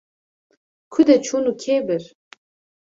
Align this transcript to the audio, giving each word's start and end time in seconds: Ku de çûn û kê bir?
Ku 0.91 0.99
de 1.07 1.15
çûn 1.25 1.45
û 1.51 1.53
kê 1.61 1.77
bir? 1.87 2.03